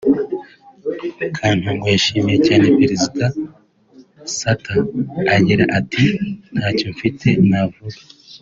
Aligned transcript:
Katongo 1.37 1.85
yashimiye 1.93 2.37
cyane 2.47 2.65
Perezida 2.79 3.25
Sata 4.37 4.75
agira 5.35 5.63
ati 5.79 6.03
“Nta 6.53 6.67
cyo 6.77 6.87
mfite 6.93 7.27
navuga 7.49 7.97